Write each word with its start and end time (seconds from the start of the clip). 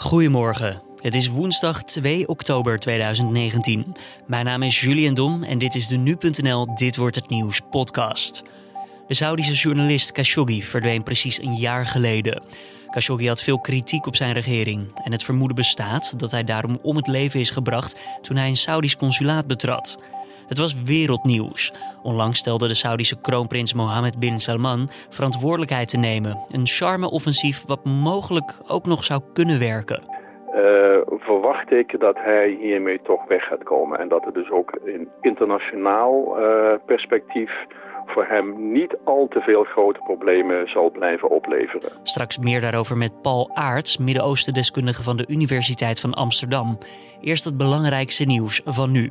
Goedemorgen. 0.00 0.82
Het 1.00 1.14
is 1.14 1.28
woensdag 1.28 1.82
2 1.82 2.28
oktober 2.28 2.78
2019. 2.78 3.94
Mijn 4.26 4.44
naam 4.44 4.62
is 4.62 4.80
Julian 4.80 5.14
Dom 5.14 5.42
en 5.42 5.58
dit 5.58 5.74
is 5.74 5.86
de 5.86 5.96
Nu.nl 5.96 6.74
Dit 6.74 6.96
Wordt 6.96 7.16
Het 7.16 7.28
Nieuws 7.28 7.60
podcast. 7.70 8.42
De 9.08 9.14
Saudische 9.14 9.54
journalist 9.54 10.12
Khashoggi 10.12 10.62
verdween 10.62 11.02
precies 11.02 11.42
een 11.42 11.54
jaar 11.54 11.86
geleden. 11.86 12.42
Khashoggi 12.90 13.28
had 13.28 13.42
veel 13.42 13.58
kritiek 13.58 14.06
op 14.06 14.16
zijn 14.16 14.32
regering 14.32 15.00
en 15.04 15.12
het 15.12 15.22
vermoeden 15.22 15.56
bestaat 15.56 16.18
dat 16.18 16.30
hij 16.30 16.44
daarom 16.44 16.78
om 16.82 16.96
het 16.96 17.06
leven 17.06 17.40
is 17.40 17.50
gebracht 17.50 17.96
toen 18.22 18.36
hij 18.36 18.48
een 18.48 18.56
Saudisch 18.56 18.96
consulaat 18.96 19.46
betrad. 19.46 19.98
Het 20.50 20.58
was 20.58 20.82
wereldnieuws. 20.82 21.72
Onlangs 22.02 22.38
stelde 22.38 22.68
de 22.68 22.74
Saudische 22.74 23.20
kroonprins 23.20 23.74
Mohammed 23.74 24.18
bin 24.18 24.38
Salman 24.38 24.88
verantwoordelijkheid 25.08 25.88
te 25.88 25.96
nemen. 25.96 26.38
Een 26.48 26.66
charme-offensief 26.66 27.64
wat 27.66 27.84
mogelijk 27.84 28.58
ook 28.66 28.86
nog 28.86 29.04
zou 29.04 29.20
kunnen 29.32 29.58
werken. 29.58 30.02
Uh, 30.54 30.56
verwacht 31.18 31.72
ik 31.72 32.00
dat 32.00 32.16
hij 32.16 32.58
hiermee 32.60 33.00
toch 33.02 33.26
weg 33.28 33.44
gaat 33.44 33.62
komen. 33.62 33.98
En 33.98 34.08
dat 34.08 34.24
het 34.24 34.34
dus 34.34 34.50
ook 34.50 34.78
in 34.84 35.08
internationaal 35.20 36.40
uh, 36.40 36.72
perspectief 36.86 37.50
voor 38.06 38.26
hem 38.26 38.72
niet 38.72 38.96
al 39.04 39.26
te 39.28 39.40
veel 39.40 39.64
grote 39.64 40.00
problemen 40.04 40.68
zal 40.68 40.90
blijven 40.90 41.30
opleveren. 41.30 41.90
Straks 42.02 42.38
meer 42.38 42.60
daarover 42.60 42.96
met 42.96 43.22
Paul 43.22 43.50
Aarts, 43.54 43.98
Midden-Oosten-deskundige 43.98 45.02
van 45.02 45.16
de 45.16 45.24
Universiteit 45.28 46.00
van 46.00 46.14
Amsterdam. 46.14 46.78
Eerst 47.20 47.44
het 47.44 47.56
belangrijkste 47.56 48.24
nieuws 48.24 48.60
van 48.64 48.90
nu. 48.90 49.08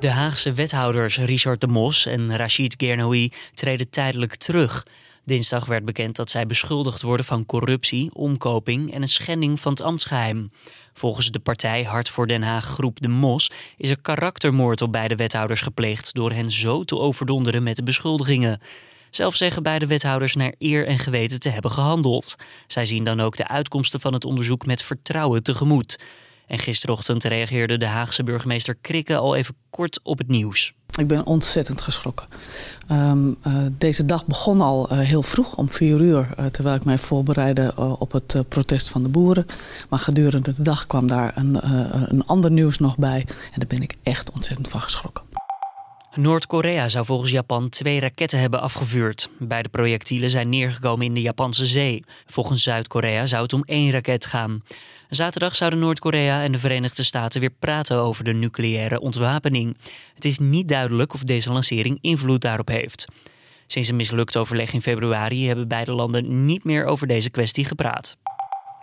De 0.00 0.10
Haagse 0.10 0.52
wethouders 0.52 1.18
Richard 1.18 1.60
de 1.60 1.66
Mos 1.66 2.06
en 2.06 2.36
Rachid 2.36 2.74
Gernoui 2.78 3.32
treden 3.54 3.90
tijdelijk 3.90 4.34
terug. 4.34 4.86
Dinsdag 5.24 5.66
werd 5.66 5.84
bekend 5.84 6.16
dat 6.16 6.30
zij 6.30 6.46
beschuldigd 6.46 7.02
worden 7.02 7.26
van 7.26 7.46
corruptie, 7.46 8.14
omkoping 8.14 8.92
en 8.92 9.02
een 9.02 9.08
schending 9.08 9.60
van 9.60 9.72
het 9.72 9.82
ambtsgeheim. 9.82 10.50
Volgens 10.94 11.30
de 11.30 11.38
partij 11.38 11.82
Hart 11.82 12.08
voor 12.08 12.26
Den 12.26 12.42
Haag 12.42 12.64
Groep 12.64 13.00
De 13.00 13.08
Mos 13.08 13.50
is 13.76 13.90
er 13.90 14.00
karaktermoord 14.00 14.82
op 14.82 14.92
beide 14.92 15.14
wethouders 15.14 15.60
gepleegd 15.60 16.14
door 16.14 16.32
hen 16.32 16.50
zo 16.50 16.84
te 16.84 16.98
overdonderen 16.98 17.62
met 17.62 17.76
de 17.76 17.82
beschuldigingen. 17.82 18.60
Zelf 19.10 19.34
zeggen 19.34 19.62
beide 19.62 19.86
wethouders 19.86 20.34
naar 20.34 20.54
eer 20.58 20.86
en 20.86 20.98
geweten 20.98 21.40
te 21.40 21.48
hebben 21.48 21.70
gehandeld. 21.70 22.36
Zij 22.66 22.86
zien 22.86 23.04
dan 23.04 23.20
ook 23.20 23.36
de 23.36 23.48
uitkomsten 23.48 24.00
van 24.00 24.12
het 24.12 24.24
onderzoek 24.24 24.66
met 24.66 24.82
vertrouwen 24.82 25.42
tegemoet. 25.42 25.98
En 26.48 26.58
gisterochtend 26.58 27.24
reageerde 27.24 27.76
de 27.76 27.86
Haagse 27.86 28.22
burgemeester 28.22 28.74
Krikke 28.80 29.16
al 29.16 29.36
even 29.36 29.54
kort 29.70 30.00
op 30.02 30.18
het 30.18 30.28
nieuws. 30.28 30.72
Ik 30.96 31.06
ben 31.06 31.26
ontzettend 31.26 31.80
geschrokken. 31.80 32.26
Um, 32.92 33.36
uh, 33.46 33.56
deze 33.78 34.06
dag 34.06 34.26
begon 34.26 34.60
al 34.60 34.92
uh, 34.92 34.98
heel 34.98 35.22
vroeg, 35.22 35.56
om 35.56 35.70
vier 35.70 36.00
uur, 36.00 36.28
uh, 36.38 36.46
terwijl 36.46 36.76
ik 36.76 36.84
mij 36.84 36.98
voorbereidde 36.98 37.72
op 37.98 38.12
het 38.12 38.36
protest 38.48 38.88
van 38.88 39.02
de 39.02 39.08
boeren. 39.08 39.46
Maar 39.88 39.98
gedurende 39.98 40.52
de 40.52 40.62
dag 40.62 40.86
kwam 40.86 41.06
daar 41.06 41.32
een, 41.36 41.58
een 42.10 42.26
ander 42.26 42.50
nieuws 42.50 42.78
nog 42.78 42.96
bij. 42.96 43.26
En 43.28 43.58
daar 43.58 43.66
ben 43.66 43.82
ik 43.82 43.94
echt 44.02 44.30
ontzettend 44.30 44.68
van 44.68 44.80
geschrokken. 44.80 45.27
Noord-Korea 46.14 46.88
zou 46.88 47.04
volgens 47.04 47.30
Japan 47.30 47.68
twee 47.68 48.00
raketten 48.00 48.40
hebben 48.40 48.60
afgevuurd. 48.60 49.28
Beide 49.38 49.68
projectielen 49.68 50.30
zijn 50.30 50.48
neergekomen 50.48 51.06
in 51.06 51.14
de 51.14 51.20
Japanse 51.20 51.66
zee. 51.66 52.04
Volgens 52.26 52.62
Zuid-Korea 52.62 53.26
zou 53.26 53.42
het 53.42 53.52
om 53.52 53.62
één 53.64 53.90
raket 53.90 54.26
gaan. 54.26 54.62
Zaterdag 55.08 55.54
zouden 55.56 55.78
Noord-Korea 55.78 56.42
en 56.42 56.52
de 56.52 56.58
Verenigde 56.58 57.02
Staten 57.02 57.40
weer 57.40 57.54
praten 57.58 57.96
over 57.96 58.24
de 58.24 58.32
nucleaire 58.32 59.00
ontwapening. 59.00 59.76
Het 60.14 60.24
is 60.24 60.38
niet 60.38 60.68
duidelijk 60.68 61.14
of 61.14 61.24
deze 61.24 61.52
lancering 61.52 61.98
invloed 62.00 62.40
daarop 62.40 62.68
heeft. 62.68 63.06
Sinds 63.66 63.88
een 63.88 63.96
mislukt 63.96 64.36
overleg 64.36 64.72
in 64.72 64.82
februari 64.82 65.46
hebben 65.46 65.68
beide 65.68 65.92
landen 65.92 66.44
niet 66.44 66.64
meer 66.64 66.84
over 66.84 67.06
deze 67.06 67.30
kwestie 67.30 67.64
gepraat. 67.64 68.16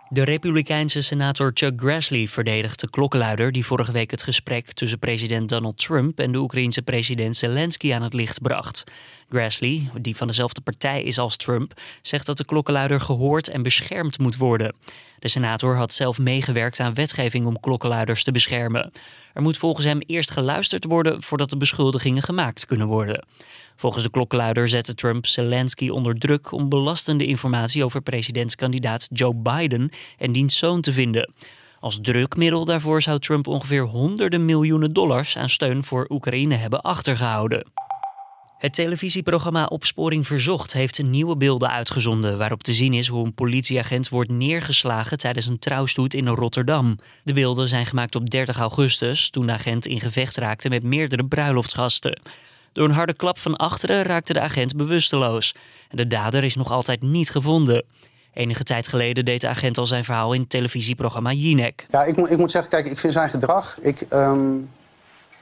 De 0.10 0.24
Republikeinse 0.24 1.02
senator 1.02 1.52
Chuck 1.54 1.82
Grassley 1.82 2.28
verdedigt 2.28 2.80
de 2.80 2.90
klokkenluider 2.90 3.52
die 3.52 3.66
vorige 3.66 3.92
week 3.92 4.12
het 4.12 4.24
gesprek 4.24 4.72
tussen 4.72 5.00
president 5.00 5.50
Donald 5.50 5.78
Trump 5.78 6.20
en 6.20 6.32
de 6.32 6.38
Oekraïense 6.38 6.82
president 6.82 7.36
Zelensky 7.36 7.94
aan 7.94 8.02
het 8.02 8.14
licht 8.14 8.42
bracht. 8.42 8.84
Grassley, 9.30 9.90
die 10.02 10.16
van 10.16 10.28
dezelfde 10.28 10.62
partij 10.62 11.04
is 11.04 11.20
als 11.20 11.38
Trump, 11.38 11.74
zegt 12.02 12.26
dat 12.26 12.38
de 12.38 12.46
klokkenluider 12.46 13.02
gehoord 13.02 13.48
en 13.48 13.64
beschermd 13.64 14.20
moet 14.20 14.38
worden. 14.38 14.76
De 15.20 15.28
senator 15.28 15.76
had 15.76 15.94
zelf 15.94 16.20
meegewerkt 16.20 16.80
aan 16.80 16.94
wetgeving 16.94 17.46
om 17.46 17.60
klokkenluiders 17.60 18.24
te 18.24 18.32
beschermen. 18.32 18.92
Er 19.34 19.42
moet 19.42 19.58
volgens 19.58 19.86
hem 19.86 20.00
eerst 20.00 20.32
geluisterd 20.32 20.84
worden 20.84 21.22
voordat 21.22 21.50
de 21.50 21.58
beschuldigingen 21.58 22.24
gemaakt 22.24 22.66
kunnen 22.66 22.88
worden. 22.88 23.26
Volgens 23.76 24.04
de 24.04 24.10
klokkenluider 24.10 24.70
zette 24.70 24.94
Trump 24.94 25.26
Zelensky 25.26 25.90
onder 25.90 26.16
druk 26.16 26.52
om 26.52 26.70
belastende 26.70 27.26
informatie 27.26 27.84
over 27.84 28.02
presidentskandidaat 28.02 29.08
Joe 29.12 29.36
Biden 29.36 29.90
en 30.18 30.32
diens 30.32 30.58
zoon 30.58 30.82
te 30.82 30.94
vinden. 30.94 31.34
Als 31.80 32.00
drukmiddel 32.02 32.66
daarvoor 32.66 33.02
zou 33.02 33.20
Trump 33.20 33.48
ongeveer 33.48 33.84
honderden 33.84 34.46
miljoenen 34.46 34.94
dollars 34.94 35.38
aan 35.38 35.50
steun 35.50 35.84
voor 35.84 36.06
Oekraïne 36.10 36.56
hebben 36.56 36.82
achtergehouden. 36.82 37.68
Het 38.58 38.74
televisieprogramma 38.74 39.66
Opsporing 39.66 40.28
Verzocht 40.28 40.74
heeft 40.74 41.04
nieuwe 41.04 41.38
beelden 41.38 41.70
uitgezonden 41.70 42.38
waarop 42.38 42.64
te 42.64 42.74
zien 42.74 42.94
is 42.94 43.08
hoe 43.08 43.26
een 43.26 43.34
politieagent 43.34 44.10
wordt 44.10 44.32
neergeslagen 44.32 45.18
tijdens 45.18 45.46
een 45.46 45.60
trouwstoet 45.60 46.14
in 46.14 46.28
Rotterdam. 46.28 47.00
De 47.24 47.34
beelden 47.34 47.68
zijn 47.68 47.86
gemaakt 47.86 48.16
op 48.16 48.30
30 48.30 48.58
augustus, 48.58 49.30
toen 49.30 49.46
de 49.46 49.52
agent 49.52 49.86
in 49.86 50.00
gevecht 50.00 50.38
raakte 50.38 50.70
met 50.70 50.84
meerdere 50.84 51.26
bruiloftsgasten. 51.26 52.22
Door 52.76 52.86
een 52.86 52.94
harde 52.94 53.14
klap 53.14 53.40
van 53.40 53.56
achteren 53.56 54.04
raakte 54.04 54.34
de 54.34 54.40
agent 54.40 54.76
bewusteloos. 54.76 55.56
De 55.90 56.08
dader 56.08 56.44
is 56.44 56.56
nog 56.56 56.72
altijd 56.72 57.02
niet 57.02 57.30
gevonden. 57.30 57.84
Enige 58.34 58.64
tijd 58.64 58.88
geleden 58.88 59.26
deed 59.26 59.42
de 59.42 59.48
agent 59.48 59.78
al 59.78 59.86
zijn 59.86 60.04
verhaal 60.04 60.34
in 60.34 60.40
het 60.40 60.50
televisieprogramma 60.50 61.32
Jinek. 61.32 61.86
Ja, 61.90 62.04
ik, 62.04 62.16
moet, 62.16 62.32
ik 62.32 62.38
moet 62.38 62.52
zeggen, 62.52 62.72
kijk, 62.72 62.86
ik 62.86 63.00
vind 63.00 63.14
zijn 63.14 63.30
gedrag... 63.30 63.78
Ik, 63.82 64.06
um, 64.14 64.70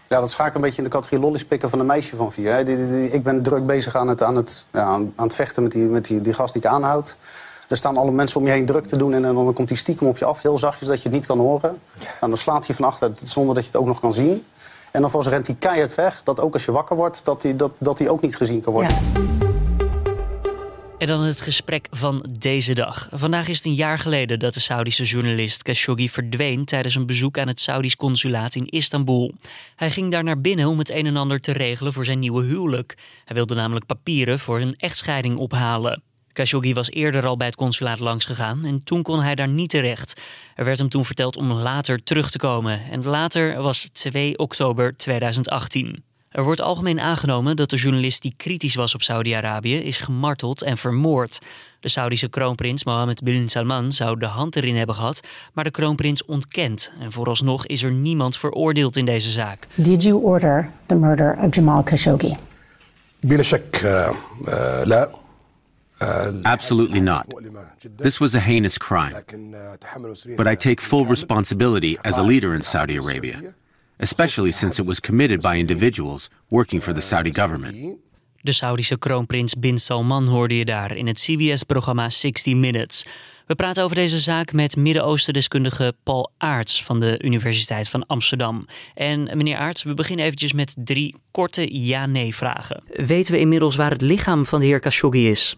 ja, 0.08 0.20
dat 0.20 0.32
schaak 0.32 0.56
een 0.56 0.62
beetje 0.62 0.78
in 0.78 0.84
de 0.84 0.90
categorie 0.90 1.24
lollies 1.24 1.46
pikken 1.46 1.70
van 1.70 1.80
een 1.80 1.86
meisje 1.86 2.16
van 2.16 2.32
vier. 2.32 2.54
Hè. 2.54 2.64
Die, 2.64 2.76
die, 2.76 2.88
die, 2.88 3.10
ik 3.10 3.24
ben 3.24 3.44
druk 3.44 3.66
bezig 3.66 3.96
aan 3.96 4.08
het, 4.08 4.24
aan 4.24 4.36
het, 4.36 4.68
ja, 4.74 4.84
aan, 4.84 5.14
aan 5.16 5.28
het 5.28 5.36
vechten 5.36 5.64
met, 5.64 5.72
die, 5.72 5.84
met 5.84 6.06
die, 6.06 6.22
die 6.22 6.34
gast 6.34 6.54
die 6.54 6.62
ik 6.62 6.68
aanhoud. 6.68 7.18
Er 7.70 7.78
staan 7.78 7.98
alle 7.98 8.12
mensen 8.12 8.40
om 8.40 8.46
je 8.46 8.52
heen 8.52 8.66
druk 8.66 8.86
te 8.86 8.98
doen 8.98 9.14
en 9.14 9.22
dan 9.22 9.54
komt 9.54 9.68
die 9.68 9.78
stiekem 9.78 10.08
op 10.08 10.18
je 10.18 10.26
af, 10.26 10.42
heel 10.42 10.58
zachtjes, 10.58 10.88
dat 10.88 10.98
je 10.98 11.10
het 11.10 11.18
niet 11.18 11.26
kan 11.26 11.38
horen. 11.38 11.70
En 11.70 12.06
nou, 12.20 12.32
dan 12.32 12.38
slaat 12.38 12.68
hij 12.68 12.76
van 12.76 12.86
achter 12.86 13.12
zonder 13.24 13.56
dat 13.56 13.64
je 13.64 13.70
het 13.72 13.80
ook 13.80 13.88
nog 13.88 14.00
kan 14.00 14.14
zien. 14.14 14.44
En 14.94 15.02
dan 15.02 15.10
volgens 15.10 15.34
rent 15.34 15.48
hij 15.48 15.56
keihard 15.60 15.96
weg, 15.96 16.22
dat 16.24 16.40
ook 16.40 16.54
als 16.54 16.66
je 16.66 16.72
wakker 16.72 16.96
wordt, 16.96 17.22
dat 17.26 17.44
hij, 17.44 17.56
dat, 17.56 17.72
dat 17.78 18.08
ook 18.08 18.22
niet 18.22 18.36
gezien 18.36 18.62
kan 18.62 18.74
worden. 18.74 18.98
En 20.98 21.08
dan 21.08 21.22
het 21.22 21.42
gesprek 21.42 21.88
van 21.92 22.26
deze 22.40 22.74
dag. 22.74 23.10
Vandaag 23.12 23.48
is 23.48 23.58
het 23.58 23.66
een 23.66 23.74
jaar 23.74 24.00
geleden 24.00 24.40
dat 24.40 24.54
de 24.54 24.60
Saudische 24.60 25.04
journalist 25.04 25.64
Khashoggi 25.64 26.10
verdween 26.10 26.66
tijdens 26.66 26.96
een 26.96 27.06
bezoek 27.06 27.38
aan 27.38 27.48
het 27.48 27.60
Saudisch 27.60 27.96
consulaat 27.96 28.56
in 28.56 28.66
Istanbul. 28.66 29.34
Hij 29.76 29.92
ging 29.92 30.12
daar 30.12 30.24
naar 30.24 30.42
binnen 30.42 30.68
om 30.68 30.78
het 30.78 30.92
een 30.92 31.06
en 31.06 31.18
ander 31.18 31.40
te 31.40 31.52
regelen 31.52 31.94
voor 31.94 32.06
zijn 32.06 32.20
nieuwe 32.20 32.44
huwelijk. 32.44 32.98
Hij 33.26 33.36
wilde 33.36 33.56
namelijk 33.56 33.86
papieren 33.86 34.40
voor 34.40 34.60
een 34.60 34.76
echtscheiding 34.76 35.38
ophalen. 35.38 36.02
Khashoggi 36.33 36.75
was 36.75 36.91
eerder 36.91 37.27
al 37.27 37.37
bij 37.37 37.47
het 37.47 37.57
consulaat 37.57 37.99
langs 37.99 38.25
gegaan 38.25 38.65
en 38.65 38.85
toen 38.85 39.03
kon 39.03 39.23
hij 39.23 39.35
daar 39.35 39.49
niet 39.49 39.71
terecht. 39.71 40.21
Er 40.55 40.65
werd 40.65 40.79
hem 40.79 40.89
toen 40.89 41.05
verteld 41.05 41.37
om 41.37 41.53
later 41.53 42.03
terug 42.03 42.31
te 42.31 42.39
komen 42.39 42.81
en 42.91 43.07
later 43.07 43.63
was 43.63 43.89
2 43.93 44.39
oktober 44.39 44.97
2018. 44.97 46.03
Er 46.29 46.45
wordt 46.45 46.61
algemeen 46.61 47.01
aangenomen 47.01 47.57
dat 47.57 47.71
de 47.71 47.77
journalist 47.77 48.23
die 48.23 48.35
kritisch 48.37 48.75
was 48.75 48.95
op 48.95 49.03
Saudi-Arabië 49.03 49.77
is 49.77 49.99
gemarteld 49.99 50.63
en 50.63 50.77
vermoord. 50.77 51.39
De 51.81 51.89
Saudische 51.89 52.29
kroonprins 52.29 52.85
Mohammed 52.85 53.23
bin 53.23 53.49
Salman 53.49 53.93
zou 53.93 54.19
de 54.19 54.27
hand 54.27 54.57
erin 54.57 54.77
hebben 54.77 54.95
gehad, 54.95 55.21
maar 55.53 55.65
de 55.65 55.71
kroonprins 55.71 56.25
ontkent. 56.25 56.93
En 57.01 57.13
vooralsnog 57.13 57.67
is 57.67 57.83
er 57.83 57.93
niemand 57.93 58.37
veroordeeld 58.37 58.97
in 58.97 59.05
deze 59.05 59.31
zaak. 59.31 59.67
Did 59.75 60.03
you 60.03 60.23
order 60.23 60.71
the 60.87 60.95
murder 60.95 61.39
of 61.41 61.55
Jamal 61.55 61.83
Khashoggi? 61.83 62.35
بلا 63.23 63.43
شك 63.43 63.85
لا 64.87 65.11
Absolutely 66.44 67.00
not. 67.00 67.26
This 67.98 68.18
was 68.20 68.36
a 68.36 68.40
heinous 68.40 68.78
crime. 68.78 69.24
But 70.36 70.48
I 70.48 70.56
take 70.56 70.82
full 70.82 71.06
responsibility 71.06 71.98
as 72.02 72.18
a 72.18 72.22
leader 72.22 72.54
in 72.54 72.62
Saudi 72.62 72.98
Arabia, 72.98 73.54
especially 74.00 74.52
since 74.52 74.82
it 74.82 74.88
was 74.88 75.00
committed 75.00 75.42
by 75.42 75.58
individuals 75.58 76.30
working 76.50 76.82
for 76.82 76.94
the 76.94 77.02
Saudi 77.02 77.32
government. 77.32 77.76
De 78.42 78.52
Saudische 78.52 78.98
kroonprins 78.98 79.56
Bin 79.56 79.78
Salman 79.78 80.28
hoorde 80.28 80.58
je 80.58 80.66
daar 80.66 80.96
in 80.96 81.08
het 81.08 81.20
CBS-programma 81.20 82.10
60 82.10 82.54
Minutes. 82.54 83.06
We 83.46 83.56
praten 83.56 83.84
over 83.84 83.96
deze 83.96 84.20
zaak 84.20 84.54
met 84.54 84.76
Midden-Oosten-deskundige 84.76 85.96
Paul 86.04 86.32
Aarts 86.38 86.84
van 86.84 87.00
de 87.00 87.20
Universiteit 87.24 87.90
van 87.90 88.06
Amsterdam. 88.06 88.66
En 88.96 89.24
meneer 89.24 89.58
Aarts, 89.58 89.84
we 89.84 89.94
beginnen 89.94 90.26
eventjes 90.26 90.54
met 90.54 90.76
drie 90.80 91.16
korte 91.32 91.86
ja-nee-vragen. 91.86 92.84
Weten 92.88 93.34
we 93.34 93.40
inmiddels 93.40 93.76
waar 93.76 93.92
het 93.92 94.02
lichaam 94.02 94.46
van 94.46 94.60
de 94.60 94.66
heer 94.66 94.80
Khashoggi 94.80 95.30
is? 95.30 95.58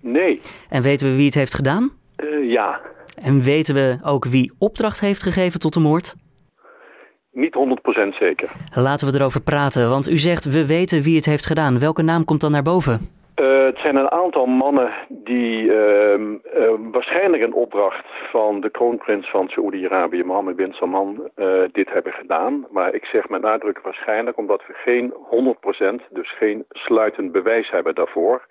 Nee. 0.00 0.40
En 0.70 0.82
weten 0.82 1.10
we 1.10 1.16
wie 1.16 1.24
het 1.24 1.34
heeft 1.34 1.54
gedaan? 1.54 1.90
Uh, 2.24 2.50
ja. 2.50 2.80
En 3.22 3.40
weten 3.42 3.74
we 3.74 3.98
ook 4.04 4.24
wie 4.24 4.52
opdracht 4.58 5.00
heeft 5.00 5.22
gegeven 5.22 5.60
tot 5.60 5.74
de 5.74 5.80
moord? 5.80 6.14
Niet 7.32 7.54
100% 7.54 8.16
zeker. 8.18 8.48
Laten 8.74 9.08
we 9.08 9.18
erover 9.18 9.42
praten, 9.42 9.88
want 9.88 10.10
u 10.10 10.16
zegt 10.16 10.44
we 10.44 10.66
weten 10.66 11.02
wie 11.02 11.16
het 11.16 11.24
heeft 11.24 11.46
gedaan. 11.46 11.78
Welke 11.78 12.02
naam 12.02 12.24
komt 12.24 12.40
dan 12.40 12.50
naar 12.50 12.62
boven? 12.62 12.98
Uh, 13.40 13.64
het 13.64 13.78
zijn 13.78 13.96
een 13.96 14.10
aantal 14.10 14.46
mannen 14.46 14.90
die 15.08 15.62
uh, 15.62 16.20
uh, 16.20 16.70
waarschijnlijk 16.92 17.42
een 17.42 17.54
opdracht 17.54 18.06
van 18.30 18.60
de 18.60 18.70
kroonprins 18.70 19.30
van 19.30 19.48
Saoedi-Arabië, 19.48 20.22
Mohammed 20.22 20.56
bin 20.56 20.72
Salman, 20.72 21.30
dit 21.72 21.92
hebben 21.92 22.12
gedaan. 22.12 22.66
Maar 22.70 22.94
ik 22.94 23.04
zeg 23.04 23.28
met 23.28 23.42
nadruk 23.42 23.80
waarschijnlijk, 23.82 24.38
omdat 24.38 24.62
we 24.66 24.74
geen 24.74 25.12
100%, 26.02 26.08
dus 26.10 26.36
geen 26.38 26.64
sluitend 26.68 27.32
bewijs 27.32 27.70
hebben 27.70 27.94
daarvoor. 27.94 28.46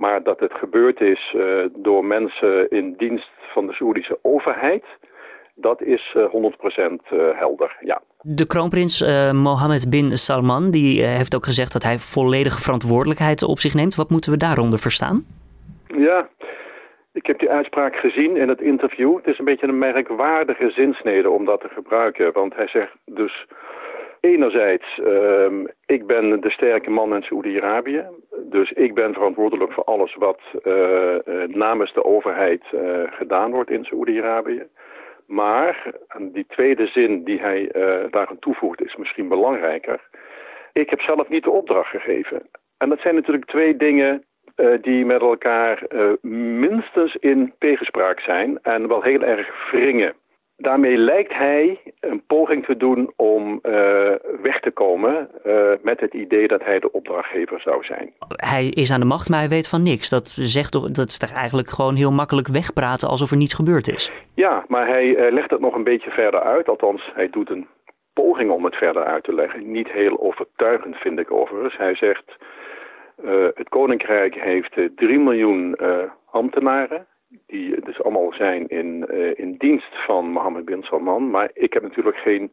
Maar 0.00 0.22
dat 0.22 0.40
het 0.40 0.52
gebeurd 0.52 1.00
is 1.00 1.36
door 1.74 2.04
mensen 2.04 2.70
in 2.70 2.94
dienst 2.96 3.30
van 3.52 3.66
de 3.66 3.72
Saoedische 3.72 4.18
overheid, 4.22 4.84
dat 5.54 5.82
is 5.82 6.16
100% 6.16 6.18
helder, 7.36 7.76
ja. 7.80 8.00
De 8.20 8.46
kroonprins 8.46 9.02
Mohammed 9.32 9.90
bin 9.90 10.16
Salman 10.16 10.70
die, 10.70 11.02
heeft 11.02 11.34
ook 11.34 11.44
gezegd 11.44 11.72
dat 11.72 11.82
hij 11.82 11.98
volledige 11.98 12.60
verantwoordelijkheid 12.60 13.42
op 13.42 13.58
zich 13.58 13.74
neemt. 13.74 13.94
Wat 13.94 14.10
moeten 14.10 14.32
we 14.32 14.38
daaronder 14.38 14.78
verstaan? 14.78 15.24
Ja, 15.86 16.28
ik 17.12 17.26
heb 17.26 17.38
die 17.38 17.50
uitspraak 17.50 17.96
gezien 17.96 18.36
in 18.36 18.48
het 18.48 18.60
interview. 18.60 19.16
Het 19.16 19.26
is 19.26 19.38
een 19.38 19.44
beetje 19.44 19.66
een 19.66 19.78
merkwaardige 19.78 20.70
zinsnede 20.70 21.30
om 21.30 21.44
dat 21.44 21.60
te 21.60 21.68
gebruiken. 21.68 22.32
Want 22.32 22.54
hij 22.54 22.68
zegt 22.68 22.92
dus 23.04 23.46
enerzijds, 24.20 24.98
uh, 24.98 25.52
ik 25.86 26.06
ben 26.06 26.40
de 26.40 26.50
sterke 26.50 26.90
man 26.90 27.14
in 27.14 27.22
Saoedi-Arabië. 27.22 28.04
Dus 28.42 28.70
ik 28.70 28.94
ben 28.94 29.12
verantwoordelijk 29.12 29.72
voor 29.72 29.84
alles 29.84 30.14
wat 30.14 30.40
uh, 30.64 31.16
namens 31.46 31.92
de 31.92 32.04
overheid 32.04 32.62
gedaan 33.10 33.50
wordt 33.50 33.70
in 33.70 33.84
Saoedi-Arabië. 33.84 34.66
Maar, 35.26 35.94
die 36.18 36.46
tweede 36.48 36.86
zin 36.86 37.24
die 37.24 37.40
hij 37.40 37.68
daaraan 38.10 38.38
toevoegt 38.38 38.82
is 38.82 38.96
misschien 38.96 39.28
belangrijker. 39.28 40.00
Ik 40.72 40.90
heb 40.90 41.00
zelf 41.00 41.28
niet 41.28 41.44
de 41.44 41.50
opdracht 41.50 41.90
gegeven. 41.90 42.42
En 42.78 42.88
dat 42.88 43.00
zijn 43.00 43.14
natuurlijk 43.14 43.44
twee 43.44 43.76
dingen 43.76 44.24
die 44.80 45.04
met 45.04 45.20
elkaar 45.20 45.82
minstens 46.60 47.14
in 47.14 47.52
tegenspraak 47.58 48.20
zijn 48.20 48.58
en 48.62 48.88
wel 48.88 49.02
heel 49.02 49.22
erg 49.22 49.70
wringen. 49.70 50.14
Daarmee 50.60 50.96
lijkt 50.96 51.32
hij 51.32 51.80
een 52.00 52.22
poging 52.26 52.64
te 52.64 52.76
doen 52.76 53.12
om 53.16 53.58
uh, 53.62 53.72
weg 54.42 54.60
te 54.60 54.70
komen 54.70 55.30
uh, 55.46 55.70
met 55.82 56.00
het 56.00 56.14
idee 56.14 56.48
dat 56.48 56.64
hij 56.64 56.78
de 56.78 56.92
opdrachtgever 56.92 57.60
zou 57.60 57.84
zijn. 57.84 58.12
Hij 58.28 58.66
is 58.66 58.92
aan 58.92 59.00
de 59.00 59.06
macht, 59.06 59.28
maar 59.28 59.38
hij 59.38 59.48
weet 59.48 59.68
van 59.68 59.82
niks. 59.82 60.08
Dat, 60.10 60.28
zegt 60.28 60.72
toch, 60.72 60.90
dat 60.90 61.08
is 61.08 61.18
toch 61.18 61.32
eigenlijk 61.32 61.68
gewoon 61.68 61.94
heel 61.94 62.12
makkelijk 62.12 62.48
wegpraten 62.48 63.08
alsof 63.08 63.30
er 63.30 63.36
niets 63.36 63.54
gebeurd 63.54 63.88
is? 63.88 64.12
Ja, 64.34 64.64
maar 64.68 64.86
hij 64.86 65.06
uh, 65.06 65.32
legt 65.32 65.50
het 65.50 65.60
nog 65.60 65.74
een 65.74 65.84
beetje 65.84 66.10
verder 66.10 66.40
uit. 66.40 66.68
Althans, 66.68 67.10
hij 67.14 67.30
doet 67.30 67.50
een 67.50 67.66
poging 68.12 68.50
om 68.50 68.64
het 68.64 68.74
verder 68.74 69.04
uit 69.04 69.24
te 69.24 69.34
leggen. 69.34 69.72
Niet 69.72 69.88
heel 69.88 70.20
overtuigend 70.20 70.96
vind 70.96 71.18
ik 71.18 71.32
overigens. 71.32 71.76
Hij 71.76 71.94
zegt, 71.94 72.24
het 73.54 73.68
Koninkrijk 73.68 74.34
heeft 74.34 74.80
3 74.96 75.18
miljoen 75.18 75.76
ambtenaren 76.30 77.06
die 77.46 77.80
dus 77.84 78.02
allemaal 78.02 78.32
zijn 78.32 78.68
in, 78.68 79.06
uh, 79.10 79.38
in 79.38 79.54
dienst 79.58 80.04
van 80.06 80.30
Mohammed 80.30 80.64
bin 80.64 80.82
Salman. 80.82 81.30
Maar 81.30 81.50
ik 81.52 81.72
heb 81.72 81.82
natuurlijk 81.82 82.16
geen 82.16 82.52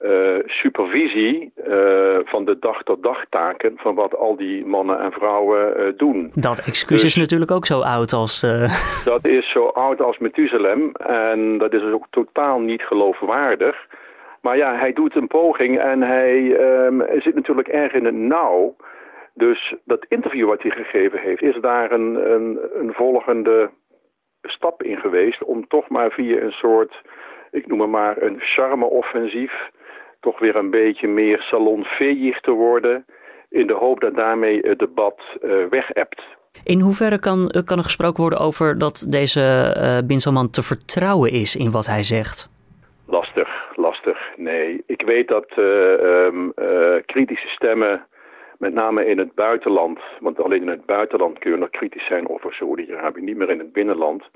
uh, 0.00 0.38
supervisie 0.46 1.52
uh, 1.68 2.18
van 2.24 2.44
de 2.44 2.58
dag 2.58 2.82
tot 2.82 3.02
dag 3.02 3.24
taken 3.28 3.72
van 3.76 3.94
wat 3.94 4.16
al 4.16 4.36
die 4.36 4.66
mannen 4.66 5.00
en 5.00 5.12
vrouwen 5.12 5.96
doen. 5.96 6.30
Dat 6.34 6.58
excuus 6.58 7.02
dus, 7.02 7.04
is 7.04 7.16
natuurlijk 7.16 7.50
ook 7.50 7.66
zo 7.66 7.80
oud 7.80 8.12
als... 8.12 8.40
Dat 9.04 9.26
is 9.26 9.50
zo 9.50 9.66
oud 9.66 10.00
als 10.00 10.18
Methuselem 10.18 10.92
en 10.94 11.58
dat 11.58 11.72
is 11.72 11.80
dus 11.80 11.92
ook 11.92 12.06
totaal 12.10 12.60
niet 12.60 12.82
geloofwaardig. 12.82 13.76
Maar 14.40 14.56
ja, 14.56 14.76
hij 14.76 14.92
doet 14.92 15.16
een 15.16 15.26
poging 15.26 15.78
en 15.78 16.02
hij 16.02 16.60
um, 16.86 17.04
zit 17.18 17.34
natuurlijk 17.34 17.68
erg 17.68 17.92
in 17.92 18.04
het 18.04 18.14
nauw. 18.14 18.76
Dus 19.34 19.74
dat 19.84 20.06
interview 20.08 20.48
wat 20.48 20.62
hij 20.62 20.70
gegeven 20.70 21.18
heeft, 21.18 21.42
is 21.42 21.56
daar 21.60 21.92
een, 21.92 22.32
een, 22.32 22.58
een 22.74 22.92
volgende 22.92 23.70
stap 24.48 24.82
in 24.82 24.96
geweest 24.96 25.42
om 25.42 25.68
toch 25.68 25.88
maar 25.88 26.10
via 26.10 26.40
een 26.40 26.52
soort, 26.52 27.02
ik 27.50 27.66
noem 27.66 27.80
het 27.80 27.90
maar 27.90 28.22
een 28.22 28.40
charme-offensief, 28.40 29.52
toch 30.20 30.38
weer 30.38 30.56
een 30.56 30.70
beetje 30.70 31.08
meer 31.08 31.40
salonveeg 31.40 32.40
te 32.40 32.50
worden, 32.50 33.04
in 33.50 33.66
de 33.66 33.72
hoop 33.72 34.00
dat 34.00 34.14
daarmee 34.14 34.58
het 34.60 34.78
debat 34.78 35.20
uh, 35.42 35.66
weg-ebt. 35.70 36.22
In 36.64 36.80
hoeverre 36.80 37.18
kan, 37.18 37.50
kan 37.64 37.78
er 37.78 37.84
gesproken 37.84 38.20
worden 38.20 38.38
over 38.38 38.78
dat 38.78 39.06
deze 39.08 39.74
uh, 39.76 40.06
Bin 40.06 40.20
Salman 40.20 40.50
te 40.50 40.62
vertrouwen 40.62 41.30
is 41.30 41.56
in 41.56 41.70
wat 41.70 41.86
hij 41.86 42.02
zegt? 42.02 42.48
Lastig, 43.06 43.48
lastig. 43.76 44.18
Nee, 44.36 44.82
ik 44.86 45.02
weet 45.02 45.28
dat 45.28 45.46
uh, 45.56 45.64
um, 45.64 46.52
kritische 47.06 47.48
stemmen 47.48 48.06
met 48.58 48.74
name 48.74 49.06
in 49.06 49.18
het 49.18 49.34
buitenland, 49.34 50.00
want 50.20 50.40
alleen 50.40 50.62
in 50.62 50.68
het 50.68 50.86
buitenland 50.86 51.38
kun 51.38 51.50
je 51.50 51.56
nog 51.56 51.70
kritisch 51.70 52.06
zijn 52.06 52.28
over 52.28 52.52
Saoedi-Arabië, 52.52 53.20
niet 53.20 53.36
meer 53.36 53.50
in 53.50 53.58
het 53.58 53.72
binnenland, 53.72 54.30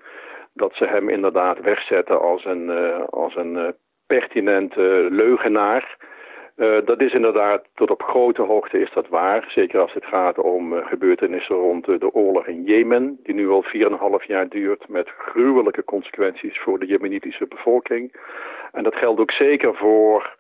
dat 0.53 0.75
ze 0.75 0.85
hem 0.85 1.09
inderdaad 1.09 1.61
wegzetten 1.61 2.21
als 2.21 2.45
een, 2.45 2.69
uh, 2.69 3.05
als 3.11 3.37
een 3.37 3.55
uh, 3.55 3.69
pertinente 4.07 5.07
leugenaar. 5.11 5.97
Uh, 6.57 6.77
dat 6.85 7.01
is 7.01 7.13
inderdaad, 7.13 7.65
tot 7.75 7.91
op 7.91 8.03
grote 8.03 8.43
hoogte 8.43 8.81
is 8.81 8.93
dat 8.93 9.09
waar. 9.09 9.45
Zeker 9.49 9.81
als 9.81 9.93
het 9.93 10.05
gaat 10.05 10.39
om 10.39 10.73
gebeurtenissen 10.73 11.57
rond 11.57 11.85
de 11.85 12.15
oorlog 12.15 12.47
in 12.47 12.63
Jemen, 12.63 13.19
die 13.23 13.35
nu 13.35 13.49
al 13.49 13.65
4,5 14.21 14.27
jaar 14.27 14.49
duurt, 14.49 14.89
met 14.89 15.09
gruwelijke 15.19 15.85
consequenties 15.85 16.59
voor 16.59 16.79
de 16.79 16.87
Jemenitische 16.87 17.47
bevolking. 17.47 18.13
En 18.73 18.83
dat 18.83 18.95
geldt 18.95 19.21
ook 19.21 19.31
zeker 19.31 19.75
voor 19.75 20.37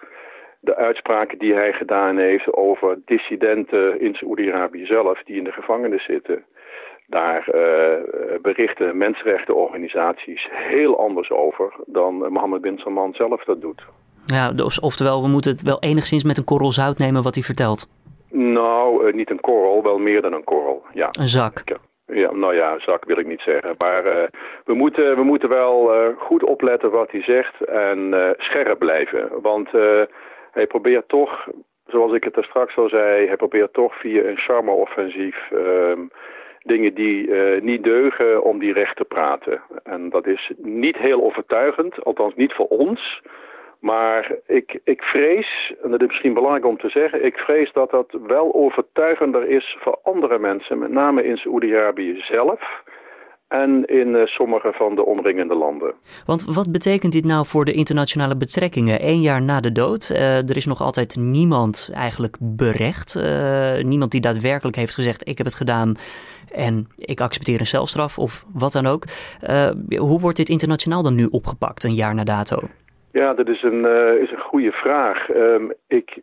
de 0.68 0.76
uitspraken 0.76 1.38
die 1.38 1.54
hij 1.54 1.72
gedaan 1.72 2.16
heeft 2.18 2.52
over 2.52 2.98
dissidenten 3.04 4.00
in 4.00 4.14
Saoedi-Arabië 4.14 4.86
zelf 4.86 5.22
die 5.24 5.36
in 5.36 5.44
de 5.44 5.52
gevangenis 5.52 6.04
zitten. 6.04 6.44
Daar 7.06 7.48
uh, 7.54 7.62
berichten 8.42 8.96
mensenrechtenorganisaties 8.96 10.48
heel 10.50 10.98
anders 11.00 11.30
over 11.30 11.72
dan 11.86 12.14
Mohammed 12.32 12.60
bin 12.60 12.78
Salman 12.78 13.14
zelf 13.14 13.44
dat 13.44 13.60
doet. 13.60 13.82
Ja, 14.26 14.52
dus, 14.52 14.80
oftewel, 14.80 15.22
we 15.22 15.28
moeten 15.28 15.52
het 15.52 15.62
wel 15.62 15.80
enigszins 15.80 16.24
met 16.24 16.38
een 16.38 16.44
korrel 16.44 16.72
zout 16.72 16.98
nemen 16.98 17.22
wat 17.22 17.34
hij 17.34 17.44
vertelt. 17.44 17.88
Nou, 18.30 19.06
uh, 19.06 19.14
niet 19.14 19.30
een 19.30 19.40
korrel, 19.40 19.82
wel 19.82 19.98
meer 19.98 20.22
dan 20.22 20.32
een 20.32 20.44
korrel. 20.44 20.82
Ja. 20.92 21.08
Een 21.10 21.28
zak. 21.28 21.62
Ja, 22.06 22.32
nou 22.32 22.54
ja, 22.54 22.78
zak 22.78 23.04
wil 23.04 23.18
ik 23.18 23.26
niet 23.26 23.40
zeggen. 23.40 23.74
Maar 23.78 24.06
uh, 24.06 24.22
we, 24.64 24.74
moeten, 24.74 25.16
we 25.16 25.22
moeten 25.22 25.48
wel 25.48 25.94
uh, 25.94 26.08
goed 26.18 26.44
opletten 26.44 26.90
wat 26.90 27.10
hij 27.10 27.22
zegt 27.22 27.64
en 27.64 27.98
uh, 27.98 28.30
scherp 28.36 28.78
blijven. 28.78 29.28
Want 29.42 29.68
hij 30.50 30.66
probeert 30.66 31.08
toch, 31.08 31.48
zoals 31.86 32.12
ik 32.12 32.24
het 32.24 32.36
er 32.36 32.44
straks 32.44 32.76
al 32.76 32.88
zei, 32.88 33.26
hij 33.26 33.36
probeert 33.36 33.72
toch 33.72 33.94
via 34.00 34.22
een 34.22 34.38
charme-offensief 34.38 35.50
um, 35.52 36.10
dingen 36.62 36.94
die 36.94 37.26
uh, 37.26 37.60
niet 37.60 37.84
deugen 37.84 38.42
om 38.42 38.58
die 38.58 38.72
recht 38.72 38.96
te 38.96 39.04
praten. 39.04 39.60
En 39.84 40.10
dat 40.10 40.26
is 40.26 40.52
niet 40.56 40.96
heel 40.96 41.22
overtuigend, 41.22 42.04
althans 42.04 42.34
niet 42.34 42.52
voor 42.52 42.66
ons. 42.66 43.22
Maar 43.80 44.32
ik, 44.46 44.80
ik 44.84 45.02
vrees, 45.02 45.74
en 45.82 45.90
dat 45.90 46.00
is 46.00 46.06
misschien 46.06 46.34
belangrijk 46.34 46.66
om 46.66 46.78
te 46.78 46.88
zeggen, 46.88 47.24
ik 47.24 47.36
vrees 47.36 47.72
dat 47.72 47.90
dat 47.90 48.18
wel 48.26 48.54
overtuigender 48.54 49.48
is 49.48 49.76
voor 49.80 49.98
andere 50.02 50.38
mensen, 50.38 50.78
met 50.78 50.90
name 50.90 51.24
in 51.24 51.36
Saoedi-Arabië 51.36 52.20
zelf 52.20 52.82
en 53.48 53.84
in 53.84 54.08
uh, 54.08 54.26
sommige 54.26 54.72
van 54.72 54.94
de 54.94 55.04
omringende 55.04 55.54
landen. 55.54 55.94
Want 56.26 56.44
wat 56.54 56.72
betekent 56.72 57.12
dit 57.12 57.24
nou 57.24 57.46
voor 57.46 57.64
de 57.64 57.72
internationale 57.72 58.36
betrekkingen? 58.36 58.98
Eén 59.00 59.20
jaar 59.20 59.42
na 59.42 59.60
de 59.60 59.72
dood, 59.72 60.10
uh, 60.12 60.48
er 60.48 60.56
is 60.56 60.66
nog 60.66 60.80
altijd 60.80 61.16
niemand 61.16 61.90
eigenlijk 61.94 62.36
berecht. 62.40 63.14
Uh, 63.16 63.84
niemand 63.84 64.10
die 64.10 64.20
daadwerkelijk 64.20 64.76
heeft 64.76 64.94
gezegd, 64.94 65.28
ik 65.28 65.36
heb 65.36 65.46
het 65.46 65.56
gedaan 65.56 65.94
en 66.52 66.86
ik 66.96 67.20
accepteer 67.20 67.60
een 67.60 67.66
celstraf 67.66 68.18
of 68.18 68.44
wat 68.54 68.72
dan 68.72 68.86
ook. 68.86 69.04
hoe 69.96 70.20
wordt 70.20 70.36
dit 70.36 70.48
internationaal 70.48 71.02
dan 71.02 71.14
nu 71.14 71.26
opgepakt, 71.30 71.84
een 71.84 71.94
jaar 71.94 72.14
na 72.14 72.24
dato? 72.24 72.56
Ja, 73.12 73.34
dat 73.34 73.48
is 73.48 73.62
een, 73.62 73.84
is 74.20 74.30
een 74.30 74.46
goede 74.50 74.72
vraag. 74.72 75.28
Um, 75.28 75.72
ik, 75.86 76.20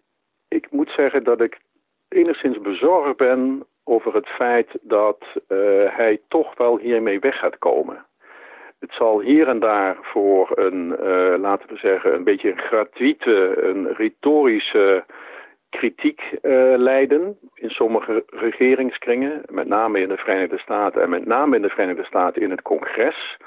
ik 0.48 0.68
moet 0.72 0.90
zeggen 0.90 1.24
dat 1.24 1.42
ik 1.42 1.60
enigszins 2.08 2.62
bezorgd 2.62 3.18
ben 3.18 3.66
over 3.86 4.14
het 4.14 4.28
feit 4.28 4.68
dat 4.82 5.26
uh, 5.34 5.58
hij 5.96 6.22
toch 6.28 6.58
wel 6.58 6.78
hiermee 6.78 7.20
weg 7.20 7.40
gaat 7.40 7.58
komen. 7.58 8.06
Het 8.80 8.94
zal 8.94 9.20
hier 9.20 9.48
en 9.48 9.60
daar 9.60 9.98
voor 10.02 10.52
een, 10.56 10.96
uh, 11.02 11.40
laten 11.40 11.70
we 11.70 11.78
zeggen, 11.78 12.14
een 12.14 12.24
beetje 12.24 12.52
een 12.52 12.60
gratuite, 12.60 13.62
een 13.62 13.94
retorische 13.94 15.04
kritiek 15.70 16.22
uh, 16.42 16.74
leiden 16.78 17.38
in 17.54 17.70
sommige 17.70 18.24
regeringskringen, 18.28 19.42
met 19.52 19.68
name 19.68 20.00
in 20.00 20.10
de 20.10 20.18
Verenigde 20.18 20.58
Staten 20.58 21.02
en 21.02 21.10
met 21.10 21.26
name 21.26 21.56
in 21.56 21.62
de 21.62 21.70
Verenigde 21.70 22.06
Staten 22.06 22.42
in 22.42 22.52
het 22.52 22.62
congres, 22.62 23.38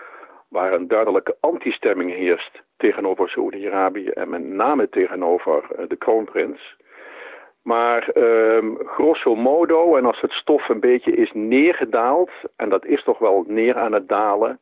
waar 0.49 0.73
een 0.73 0.89
duidelijke 0.89 1.37
antistemming 1.41 2.15
heerst 2.15 2.63
tegenover 2.77 3.29
Saoedi-Arabië 3.29 4.09
en 4.09 4.29
met 4.29 4.45
name 4.45 4.89
tegenover 4.89 5.65
de 5.89 5.97
kroonprins. 5.97 6.77
Maar 7.69 8.09
um, 8.15 8.79
grosso 8.85 9.35
modo, 9.35 9.97
en 9.97 10.05
als 10.05 10.21
het 10.21 10.33
stof 10.33 10.69
een 10.69 10.81
beetje 10.81 11.13
is 11.13 11.31
neergedaald, 11.33 12.31
en 12.57 12.69
dat 12.69 12.85
is 12.85 13.05
toch 13.05 13.19
wel 13.19 13.45
neer 13.47 13.77
aan 13.77 13.93
het 13.93 14.09
dalen, 14.09 14.59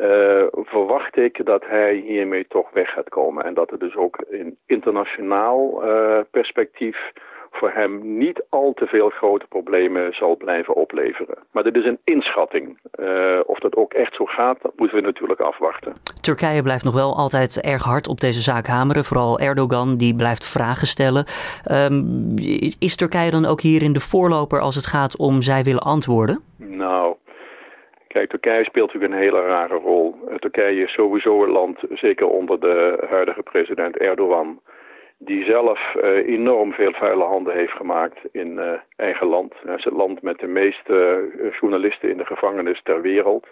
uh, 0.00 0.46
verwacht 0.50 1.16
ik 1.16 1.44
dat 1.44 1.64
hij 1.66 1.94
hiermee 1.94 2.46
toch 2.48 2.70
weg 2.70 2.90
gaat 2.90 3.08
komen. 3.08 3.44
En 3.44 3.54
dat 3.54 3.70
er 3.70 3.78
dus 3.78 3.96
ook 3.96 4.24
in 4.28 4.56
internationaal 4.66 5.84
uh, 5.84 6.18
perspectief 6.30 7.12
voor 7.52 7.70
hem 7.70 8.18
niet 8.18 8.42
al 8.48 8.72
te 8.74 8.86
veel 8.86 9.08
grote 9.08 9.46
problemen 9.48 10.12
zal 10.12 10.36
blijven 10.36 10.74
opleveren. 10.74 11.38
Maar 11.50 11.62
dit 11.62 11.76
is 11.76 11.84
een 11.84 11.98
inschatting. 12.04 12.78
Uh, 13.00 13.40
of 13.46 13.58
dat 13.58 13.76
ook 13.76 13.92
echt 13.92 14.14
zo 14.14 14.24
gaat, 14.24 14.62
dat 14.62 14.72
moeten 14.76 14.96
we 14.96 15.02
natuurlijk 15.02 15.40
afwachten. 15.40 15.92
Turkije 16.20 16.62
blijft 16.62 16.84
nog 16.84 16.94
wel 16.94 17.16
altijd 17.16 17.60
erg 17.60 17.82
hard 17.82 18.08
op 18.08 18.20
deze 18.20 18.40
zaak 18.40 18.66
hameren. 18.66 19.04
Vooral 19.04 19.38
Erdogan, 19.38 19.96
die 19.96 20.16
blijft 20.16 20.50
vragen 20.50 20.86
stellen. 20.86 21.24
Um, 21.70 22.34
is 22.78 22.96
Turkije 22.96 23.30
dan 23.30 23.46
ook 23.46 23.60
hierin 23.60 23.92
de 23.92 24.00
voorloper 24.00 24.60
als 24.60 24.74
het 24.74 24.86
gaat 24.86 25.18
om 25.18 25.42
zij 25.42 25.62
willen 25.62 25.82
antwoorden? 25.82 26.40
Nou, 26.58 27.16
Kijk, 28.12 28.30
Turkije 28.30 28.64
speelt 28.64 28.86
natuurlijk 28.92 29.12
een 29.12 29.26
hele 29.26 29.46
rare 29.46 29.74
rol. 29.74 30.14
Turkije 30.38 30.82
is 30.82 30.92
sowieso 30.92 31.42
een 31.42 31.50
land, 31.50 31.78
zeker 31.90 32.26
onder 32.26 32.60
de 32.60 33.06
huidige 33.10 33.42
president 33.42 33.96
Erdogan, 33.96 34.60
die 35.24 35.44
zelf 35.44 35.94
uh, 35.94 36.02
enorm 36.26 36.72
veel 36.72 36.92
vuile 36.92 37.24
handen 37.24 37.54
heeft 37.54 37.72
gemaakt 37.72 38.18
in 38.32 38.52
uh, 38.52 38.72
eigen 38.96 39.26
land. 39.26 39.54
Het 39.64 39.78
is 39.78 39.84
het 39.84 39.94
land 39.94 40.22
met 40.22 40.38
de 40.38 40.46
meeste 40.46 41.30
uh, 41.38 41.52
journalisten 41.60 42.10
in 42.10 42.16
de 42.16 42.26
gevangenis 42.26 42.80
ter 42.82 43.00
wereld. 43.00 43.46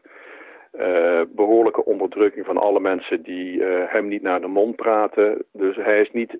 behoorlijke 1.28 1.84
onderdrukking 1.84 2.46
van 2.46 2.56
alle 2.56 2.80
mensen 2.80 3.22
die 3.22 3.62
hem 3.64 4.08
niet 4.08 4.22
naar 4.22 4.40
de 4.40 4.46
mond 4.46 4.76
praten. 4.76 5.44
Dus 5.52 5.76
hij 5.76 6.00
is 6.00 6.10
niet, 6.12 6.38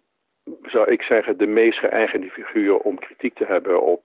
zou 0.62 0.90
ik 0.90 1.02
zeggen, 1.02 1.38
de 1.38 1.46
meest 1.46 1.78
geëigende 1.78 2.30
figuur 2.30 2.76
om 2.76 2.98
kritiek 2.98 3.34
te 3.34 3.44
hebben 3.44 3.82
op 3.82 4.02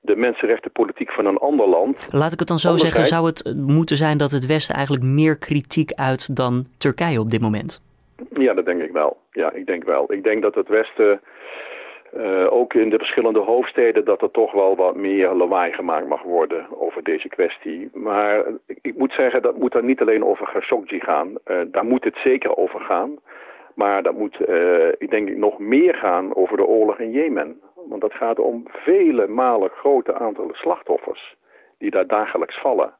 de 0.00 0.16
mensenrechtenpolitiek 0.16 1.10
van 1.12 1.26
een 1.26 1.38
ander 1.38 1.68
land. 1.68 2.06
Laat 2.10 2.32
ik 2.32 2.38
het 2.38 2.48
dan 2.48 2.58
zo 2.58 2.76
zeggen, 2.76 3.06
zou 3.06 3.26
het 3.26 3.54
moeten 3.56 3.96
zijn 3.96 4.18
dat 4.18 4.30
het 4.30 4.46
Westen 4.46 4.74
eigenlijk 4.74 5.04
meer 5.04 5.38
kritiek 5.38 5.92
uit 5.92 6.36
dan 6.36 6.64
Turkije 6.78 7.20
op 7.20 7.30
dit 7.30 7.40
moment? 7.40 7.91
Ja, 8.30 8.54
dat 8.54 8.64
denk 8.64 8.82
ik 8.82 8.92
wel. 8.92 9.16
Ja, 9.30 9.52
ik 9.52 9.66
denk 9.66 9.84
wel. 9.84 10.12
Ik 10.12 10.22
denk 10.22 10.42
dat 10.42 10.54
het 10.54 10.68
Westen, 10.68 11.20
uh, 12.16 12.52
ook 12.52 12.74
in 12.74 12.90
de 12.90 12.98
verschillende 12.98 13.38
hoofdsteden, 13.38 14.04
dat 14.04 14.22
er 14.22 14.30
toch 14.30 14.52
wel 14.52 14.76
wat 14.76 14.96
meer 14.96 15.32
lawaai 15.32 15.72
gemaakt 15.72 16.06
mag 16.08 16.22
worden 16.22 16.66
over 16.80 17.02
deze 17.02 17.28
kwestie. 17.28 17.90
Maar 17.92 18.44
ik, 18.66 18.78
ik 18.82 18.96
moet 18.96 19.12
zeggen, 19.12 19.42
dat 19.42 19.58
moet 19.58 19.72
dan 19.72 19.84
niet 19.84 20.00
alleen 20.00 20.24
over 20.24 20.46
Khashoggi 20.46 21.00
gaan. 21.00 21.28
Uh, 21.46 21.60
daar 21.66 21.84
moet 21.84 22.04
het 22.04 22.16
zeker 22.16 22.56
over 22.56 22.80
gaan. 22.80 23.18
Maar 23.74 24.02
dat 24.02 24.14
moet, 24.14 24.48
uh, 24.48 24.88
ik 24.98 25.10
denk, 25.10 25.36
nog 25.36 25.58
meer 25.58 25.94
gaan 25.94 26.34
over 26.34 26.56
de 26.56 26.66
oorlog 26.66 26.98
in 26.98 27.10
Jemen. 27.10 27.60
Want 27.88 28.00
dat 28.00 28.14
gaat 28.14 28.38
om 28.38 28.62
vele 28.68 29.26
malen 29.26 29.70
grote 29.70 30.14
aantallen 30.14 30.54
slachtoffers 30.54 31.36
die 31.78 31.90
daar 31.90 32.06
dagelijks 32.06 32.60
vallen. 32.60 32.94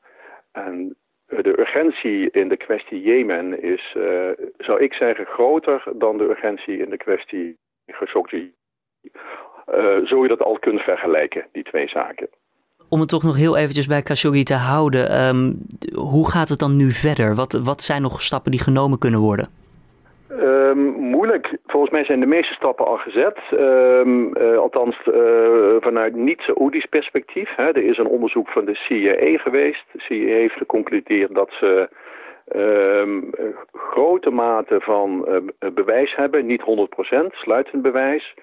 En 0.53 0.97
de 1.41 1.59
urgentie 1.59 2.31
in 2.31 2.49
de 2.49 2.57
kwestie 2.57 3.03
Jemen 3.03 3.63
is, 3.63 3.95
uh, 3.99 4.29
zou 4.59 4.81
ik 4.83 4.93
zeggen, 4.93 5.27
groter 5.27 5.83
dan 5.95 6.19
de 6.19 6.25
urgentie 6.25 6.79
in 6.79 6.91
de 6.91 6.97
kwestie 6.97 7.59
Khashoggi. 7.87 8.53
Uh, 9.75 10.07
zo 10.07 10.23
je 10.23 10.29
dat 10.29 10.43
al 10.43 10.59
kunt 10.59 10.81
vergelijken, 10.81 11.47
die 11.53 11.63
twee 11.63 11.89
zaken. 11.89 12.29
Om 12.89 13.01
het 13.01 13.09
toch 13.09 13.23
nog 13.23 13.37
heel 13.37 13.57
eventjes 13.57 13.87
bij 13.87 14.03
Khashoggi 14.03 14.43
te 14.43 14.55
houden, 14.55 15.27
um, 15.27 15.59
hoe 15.95 16.31
gaat 16.31 16.49
het 16.49 16.59
dan 16.59 16.77
nu 16.77 16.91
verder? 16.91 17.35
Wat, 17.35 17.53
wat 17.53 17.83
zijn 17.83 18.03
nog 18.03 18.23
stappen 18.23 18.51
die 18.51 18.61
genomen 18.61 18.99
kunnen 18.99 19.21
worden? 19.21 19.49
Um, 20.31 21.02
Volgens 21.67 21.93
mij 21.93 22.05
zijn 22.05 22.21
de 22.21 22.27
meeste 22.27 22.55
stappen 22.55 22.87
al 22.87 22.97
gezet. 22.97 23.39
Um, 23.53 24.37
uh, 24.37 24.59
althans, 24.59 24.97
uh, 25.07 25.77
vanuit 25.81 26.15
niet-Saoedisch 26.15 26.87
perspectief. 26.87 27.55
Hè. 27.57 27.67
Er 27.67 27.85
is 27.85 27.99
een 27.99 28.07
onderzoek 28.07 28.49
van 28.49 28.65
de 28.65 28.75
CIA 28.75 29.39
geweest. 29.39 29.85
De 29.93 30.01
CIA 30.01 30.35
heeft 30.35 30.57
geconcludeerd 30.57 31.35
dat 31.35 31.51
ze 31.51 31.89
um, 32.55 33.31
grote 33.73 34.31
mate 34.31 34.81
van 34.81 35.27
uh, 35.29 35.71
bewijs 35.75 36.15
hebben. 36.15 36.47
Niet 36.47 36.63
100%, 37.13 37.27
sluitend 37.31 37.83
bewijs. 37.83 38.35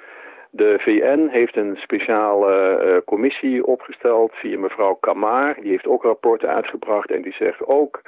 De 0.52 0.76
VN 0.80 1.28
heeft 1.32 1.56
een 1.56 1.76
speciale 1.76 3.02
commissie 3.06 3.66
opgesteld 3.66 4.32
via 4.34 4.60
mevrouw 4.60 4.94
Kamar. 4.94 5.56
Die 5.62 5.72
heeft 5.72 5.88
ook 5.88 6.04
rapporten 6.04 6.50
uitgebracht 6.50 7.12
en 7.12 7.22
die 7.22 7.34
zegt 7.34 7.66
ook 7.66 8.02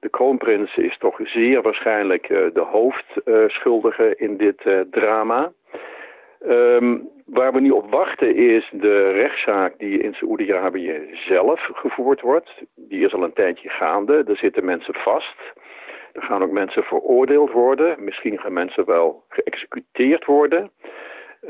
de 0.00 0.08
kroonprins 0.08 0.76
is 0.76 0.98
toch 0.98 1.20
zeer 1.24 1.62
waarschijnlijk 1.62 2.28
uh, 2.28 2.38
de 2.52 2.60
hoofdschuldige 2.60 4.14
in 4.16 4.36
dit 4.36 4.64
uh, 4.64 4.80
drama. 4.90 5.52
Um, 6.48 7.08
waar 7.26 7.52
we 7.52 7.60
nu 7.60 7.70
op 7.70 7.90
wachten 7.90 8.36
is 8.36 8.70
de 8.72 9.10
rechtszaak 9.10 9.78
die 9.78 9.98
in 9.98 10.14
Saoedi-Arabië 10.14 11.00
zelf 11.12 11.68
gevoerd 11.72 12.20
wordt. 12.20 12.50
Die 12.74 13.04
is 13.04 13.14
al 13.14 13.22
een 13.22 13.32
tijdje 13.32 13.68
gaande. 13.68 14.24
Er 14.26 14.36
zitten 14.36 14.64
mensen 14.64 14.94
vast. 14.94 15.36
Er 16.12 16.22
gaan 16.22 16.42
ook 16.42 16.50
mensen 16.50 16.82
veroordeeld 16.82 17.52
worden. 17.52 18.04
Misschien 18.04 18.38
gaan 18.38 18.52
mensen 18.52 18.84
wel 18.84 19.24
geëxecuteerd 19.28 20.24
worden. 20.24 20.70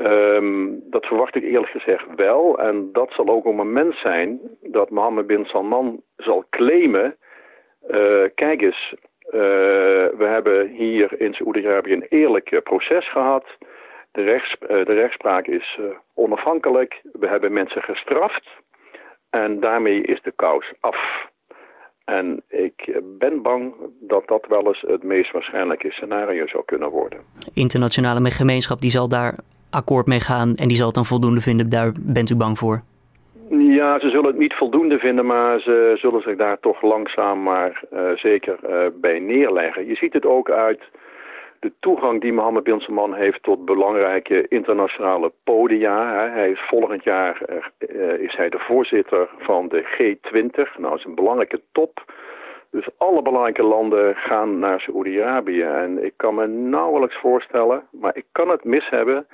Um, 0.01 0.83
dat 0.89 1.05
verwacht 1.05 1.35
ik 1.35 1.43
eerlijk 1.43 1.71
gezegd 1.71 2.05
wel. 2.15 2.59
En 2.59 2.89
dat 2.91 3.11
zal 3.11 3.27
ook 3.27 3.45
een 3.45 3.55
moment 3.55 3.95
zijn 3.95 4.39
dat 4.61 4.89
Mohammed 4.89 5.27
bin 5.27 5.45
Salman 5.45 6.01
zal 6.15 6.45
claimen 6.49 7.15
kijk 8.35 8.61
eens, 8.61 8.93
uh, 9.27 9.41
we 10.17 10.25
hebben 10.27 10.69
hier 10.69 11.21
in 11.21 11.33
Saoedi-Arabië 11.33 11.93
een 11.93 12.05
eerlijk 12.09 12.61
proces 12.63 13.11
gehad. 13.11 13.45
De, 14.11 14.21
rechts, 14.21 14.55
de 14.59 14.93
rechtspraak 14.93 15.47
is 15.47 15.79
onafhankelijk. 16.13 17.01
We 17.11 17.27
hebben 17.27 17.53
mensen 17.53 17.81
gestraft. 17.81 18.47
En 19.29 19.59
daarmee 19.59 20.01
is 20.01 20.21
de 20.21 20.31
kous 20.31 20.73
af. 20.79 21.27
En 22.05 22.43
ik 22.47 23.01
ben 23.19 23.41
bang 23.41 23.73
dat 23.99 24.27
dat 24.27 24.45
wel 24.47 24.67
eens 24.67 24.83
het 24.87 25.03
meest 25.03 25.31
waarschijnlijke 25.31 25.91
scenario 25.91 26.47
zou 26.47 26.65
kunnen 26.65 26.89
worden. 26.89 27.19
Internationale 27.53 28.31
gemeenschap 28.31 28.81
die 28.81 28.89
zal 28.89 29.07
daar 29.07 29.35
akkoord 29.69 30.05
mee 30.05 30.19
gaan 30.19 30.55
en 30.55 30.67
die 30.67 30.77
zal 30.77 30.85
het 30.85 30.95
dan 30.95 31.05
voldoende 31.05 31.41
vinden. 31.41 31.69
Daar 31.69 31.91
bent 32.01 32.29
u 32.29 32.35
bang 32.35 32.57
voor? 32.57 32.81
Ja, 33.49 33.99
ze 33.99 34.09
zullen 34.09 34.25
het 34.25 34.37
niet 34.37 34.53
voldoende 34.53 34.99
vinden, 34.99 35.25
maar 35.25 35.59
ze 35.59 35.93
zullen 35.95 36.21
zich 36.21 36.35
daar 36.35 36.59
toch 36.59 36.81
langzaam 36.81 37.43
maar 37.43 37.83
uh, 37.93 38.11
zeker 38.15 38.57
uh, 38.69 38.85
bij 38.93 39.19
neerleggen. 39.19 39.87
Je 39.87 39.95
ziet 39.95 40.13
het 40.13 40.25
ook 40.25 40.49
uit 40.49 40.81
de 41.59 41.71
toegang 41.79 42.21
die 42.21 42.33
Mohammed 42.33 42.63
bin 42.63 42.79
Salman 42.79 43.13
heeft 43.13 43.43
tot 43.43 43.65
belangrijke 43.65 44.47
internationale 44.47 45.31
podia. 45.43 46.29
Hij 46.29 46.51
is 46.51 46.59
volgend 46.67 47.03
jaar 47.03 47.41
uh, 47.79 48.13
is 48.19 48.35
hij 48.35 48.49
de 48.49 48.59
voorzitter 48.59 49.29
van 49.37 49.67
de 49.67 49.83
G20. 49.83 50.77
Nou, 50.77 50.89
dat 50.89 50.97
is 50.97 51.05
een 51.05 51.15
belangrijke 51.15 51.61
top. 51.71 52.03
Dus 52.71 52.87
alle 52.97 53.21
belangrijke 53.21 53.63
landen 53.63 54.15
gaan 54.15 54.59
naar 54.59 54.79
Saoedi-Arabië. 54.79 55.61
En 55.61 56.03
ik 56.03 56.13
kan 56.15 56.35
me 56.35 56.47
nauwelijks 56.47 57.15
voorstellen, 57.15 57.83
maar 57.91 58.15
ik 58.15 58.25
kan 58.31 58.49
het 58.49 58.63
mis 58.63 58.89
hebben 58.89 59.27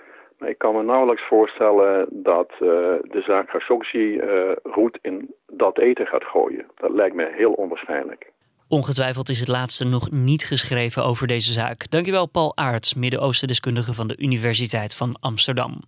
ik 0.47 0.57
kan 0.57 0.75
me 0.75 0.83
nauwelijks 0.83 1.27
voorstellen 1.27 2.07
dat 2.11 2.51
uh, 2.51 2.59
de 3.01 3.21
zaak 3.25 3.47
Khashoggi 3.47 4.15
uh, 4.15 4.51
roet 4.63 4.99
in 5.01 5.33
dat 5.47 5.79
eten 5.79 6.05
gaat 6.05 6.23
gooien. 6.23 6.65
Dat 6.75 6.91
lijkt 6.91 7.15
me 7.15 7.33
heel 7.35 7.51
onwaarschijnlijk. 7.51 8.31
Ongetwijfeld 8.67 9.29
is 9.29 9.39
het 9.39 9.47
laatste 9.47 9.85
nog 9.85 10.11
niet 10.11 10.45
geschreven 10.45 11.03
over 11.03 11.27
deze 11.27 11.53
zaak. 11.53 11.89
Dankjewel 11.89 12.25
Paul 12.25 12.57
Aarts, 12.57 12.93
Midden-Oosten-deskundige 12.93 13.93
van 13.93 14.07
de 14.07 14.17
Universiteit 14.17 14.95
van 14.95 15.15
Amsterdam. 15.19 15.81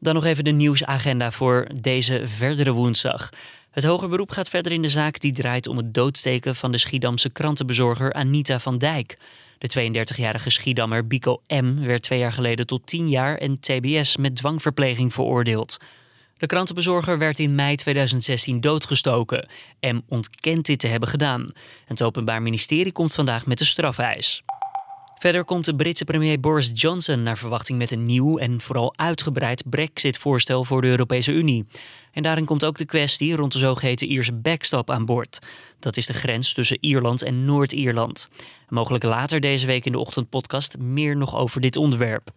Dan 0.00 0.14
nog 0.14 0.24
even 0.24 0.44
de 0.44 0.50
nieuwsagenda 0.50 1.30
voor 1.30 1.66
deze 1.82 2.26
verdere 2.26 2.72
woensdag. 2.72 3.30
Het 3.76 3.84
hoger 3.84 4.08
beroep 4.08 4.30
gaat 4.30 4.48
verder 4.48 4.72
in 4.72 4.82
de 4.82 4.88
zaak 4.88 5.20
die 5.20 5.32
draait 5.32 5.66
om 5.66 5.76
het 5.76 5.94
doodsteken 5.94 6.56
van 6.56 6.72
de 6.72 6.78
Schiedamse 6.78 7.30
krantenbezorger 7.30 8.12
Anita 8.12 8.58
van 8.58 8.78
Dijk. 8.78 9.18
De 9.58 9.90
32-jarige 9.90 10.50
Schiedammer 10.50 11.06
Bico 11.06 11.42
M. 11.48 11.80
werd 11.80 12.02
twee 12.02 12.18
jaar 12.18 12.32
geleden 12.32 12.66
tot 12.66 12.86
10 12.86 13.08
jaar 13.08 13.36
en 13.36 13.60
TBS 13.60 14.16
met 14.16 14.36
dwangverpleging 14.36 15.12
veroordeeld. 15.12 15.78
De 16.38 16.46
krantenbezorger 16.46 17.18
werd 17.18 17.38
in 17.38 17.54
mei 17.54 17.76
2016 17.76 18.60
doodgestoken. 18.60 19.48
M 19.80 20.00
ontkent 20.08 20.66
dit 20.66 20.78
te 20.78 20.86
hebben 20.86 21.08
gedaan. 21.08 21.46
Het 21.84 22.02
Openbaar 22.02 22.42
Ministerie 22.42 22.92
komt 22.92 23.12
vandaag 23.12 23.46
met 23.46 23.58
de 23.58 23.64
strafeis. 23.64 24.42
Verder 25.18 25.44
komt 25.44 25.64
de 25.64 25.76
Britse 25.76 26.04
premier 26.04 26.40
Boris 26.40 26.70
Johnson 26.74 27.22
naar 27.22 27.38
verwachting 27.38 27.78
met 27.78 27.90
een 27.90 28.06
nieuw 28.06 28.38
en 28.38 28.60
vooral 28.60 28.92
uitgebreid 28.96 29.70
Brexit-voorstel 29.70 30.64
voor 30.64 30.80
de 30.80 30.88
Europese 30.88 31.32
Unie. 31.32 31.66
En 32.12 32.22
daarin 32.22 32.44
komt 32.44 32.64
ook 32.64 32.78
de 32.78 32.84
kwestie 32.84 33.36
rond 33.36 33.52
de 33.52 33.58
zogeheten 33.58 34.08
Ierse 34.08 34.32
backstop 34.32 34.90
aan 34.90 35.04
boord. 35.04 35.38
Dat 35.78 35.96
is 35.96 36.06
de 36.06 36.14
grens 36.14 36.52
tussen 36.52 36.78
Ierland 36.80 37.22
en 37.22 37.44
Noord-Ierland. 37.44 38.28
Mogelijk 38.68 39.04
later 39.04 39.40
deze 39.40 39.66
week 39.66 39.84
in 39.84 39.92
de 39.92 39.98
ochtendpodcast 39.98 40.78
meer 40.78 41.16
nog 41.16 41.36
over 41.36 41.60
dit 41.60 41.76
onderwerp. 41.76 42.30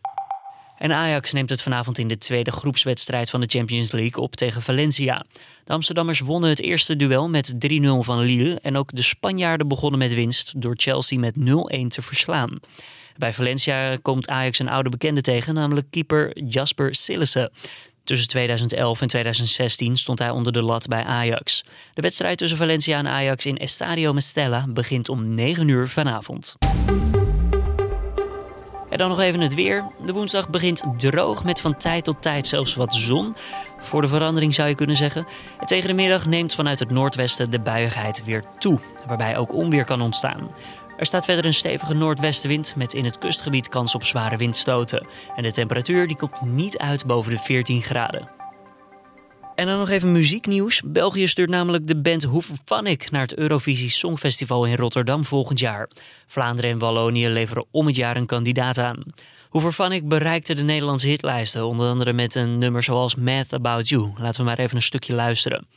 En 0.80 0.92
Ajax 0.92 1.32
neemt 1.32 1.50
het 1.50 1.62
vanavond 1.62 1.98
in 1.98 2.08
de 2.08 2.18
tweede 2.18 2.52
groepswedstrijd 2.52 3.30
van 3.30 3.40
de 3.40 3.46
Champions 3.50 3.92
League 3.92 4.24
op 4.24 4.36
tegen 4.36 4.62
Valencia. 4.62 5.26
De 5.64 5.74
Amsterdammers 5.74 6.20
wonnen 6.20 6.50
het 6.50 6.62
eerste 6.62 6.96
duel 6.96 7.30
met 7.30 7.54
3-0 7.54 7.58
van 8.00 8.20
Lille. 8.20 8.60
En 8.62 8.78
ook 8.78 8.96
de 8.96 9.02
Spanjaarden 9.02 9.68
begonnen 9.68 10.00
met 10.00 10.14
winst 10.14 10.62
door 10.62 10.74
Chelsea 10.78 11.20
met 11.20 11.36
0-1 11.38 11.42
te 11.88 12.02
verslaan. 12.02 12.60
Bij 13.18 13.34
Valencia 13.34 13.98
komt 14.02 14.30
Ajax 14.30 14.60
een 14.60 14.70
oude 14.70 14.90
bekende 14.90 15.22
tegen, 15.22 15.54
namelijk 15.54 15.88
keeper 15.90 16.44
Jasper 16.44 16.96
Sillissen. 16.96 17.52
Tussen 18.04 18.28
2011 18.28 19.02
en 19.02 19.08
2016 19.08 19.98
stond 19.98 20.20
hij 20.20 20.30
onder 20.30 20.54
de 20.54 20.62
lat 20.62 20.88
bij 20.88 21.04
Ajax. 21.04 21.64
De 21.94 22.02
wedstrijd 22.02 22.38
tussen 22.38 22.58
Valencia 22.58 22.98
en 22.98 23.08
Ajax 23.08 23.46
in 23.46 23.58
Estadio 23.58 24.14
Mestella 24.14 24.66
begint 24.68 25.10
om 25.10 25.34
9 25.34 25.68
uur 25.68 25.88
vanavond. 25.88 26.56
En 28.90 28.98
dan 28.98 29.10
nog 29.10 29.20
even 29.20 29.42
het 29.42 29.54
weer. 29.54 29.88
De 30.06 30.14
woensdag 30.14 30.50
begint 30.50 30.84
droog 30.98 31.44
met 31.44 31.62
van 31.62 31.78
tijd 31.78 32.04
tot 32.04 32.22
tijd 32.22 32.48
zelfs 32.48 32.76
wat 32.76 32.96
zon. 32.96 33.36
Voor 33.80 34.02
de 34.02 34.08
verandering 34.08 34.56
zou 34.56 34.70
je 34.70 34.76
kunnen 34.76 34.98
zeggen. 34.98 35.28
En 35.60 35.68
tegen 35.68 35.88
de 35.88 35.94
middag 35.94 36.26
neemt 36.26 36.56
vanuit 36.56 36.80
het 36.80 36.90
noordwesten 36.90 37.52
de 37.52 37.60
buiigheid 37.60 38.24
weer 38.24 38.44
toe, 38.60 38.80
waarbij 39.08 39.38
ook 39.38 39.54
onweer 39.54 39.86
kan 39.86 40.02
ontstaan. 40.02 40.50
Er 40.98 41.06
staat 41.06 41.26
verder 41.26 41.46
een 41.46 41.54
stevige 41.54 41.94
noordwestenwind 41.94 42.76
met 42.76 42.94
in 42.94 43.06
het 43.06 43.18
kustgebied 43.18 43.70
kans 43.70 43.96
op 43.96 44.04
zware 44.04 44.38
windstoten. 44.38 45.08
En 45.36 45.44
de 45.44 45.52
temperatuur 45.52 46.08
die 46.08 46.18
komt 46.18 46.42
niet 46.42 46.78
uit 46.78 47.06
boven 47.06 47.32
de 47.32 47.40
14 47.40 47.82
graden. 47.82 48.39
En 49.60 49.68
dan 49.68 49.78
nog 49.78 49.90
even 49.90 50.12
muzieknieuws. 50.12 50.82
België 50.86 51.28
stuurt 51.28 51.50
namelijk 51.50 51.88
de 51.88 51.96
band 51.96 52.24
Hoeverphonic 52.24 53.12
naar 53.12 53.22
het 53.22 53.38
Eurovisie 53.38 53.90
Songfestival 53.90 54.66
in 54.66 54.76
Rotterdam 54.76 55.26
volgend 55.26 55.60
jaar. 55.60 55.90
Vlaanderen 56.28 56.72
en 56.72 56.80
Wallonië 56.80 57.28
leveren 57.28 57.66
om 57.72 57.86
het 57.86 57.96
jaar 57.96 58.18
een 58.18 58.26
kandidaat 58.26 58.78
aan. 58.78 59.04
Hoeverphonic 59.50 60.08
bereikte 60.08 60.54
de 60.54 60.64
Nederlandse 60.64 61.08
hitlijsten, 61.08 61.66
onder 61.66 61.90
andere 61.90 62.14
met 62.14 62.36
een 62.36 62.58
nummer 62.58 62.84
zoals 62.84 63.16
Math 63.16 63.54
About 63.54 63.90
You. 63.90 64.12
Laten 64.18 64.42
we 64.42 64.48
maar 64.48 64.60
even 64.60 64.76
een 64.76 64.82
stukje 64.82 65.14
luisteren. 65.14 65.68